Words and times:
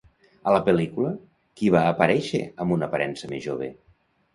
A 0.47 0.53
la 0.55 0.61
pel·lícula, 0.69 1.11
qui 1.61 1.71
va 1.77 1.85
aparèixer 1.93 2.43
amb 2.67 2.79
una 2.79 2.93
aparença 2.93 3.35
més 3.37 3.51
jove? 3.51 3.75